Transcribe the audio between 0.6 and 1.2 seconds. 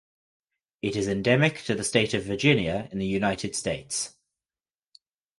It is